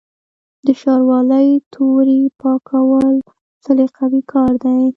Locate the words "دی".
4.63-4.81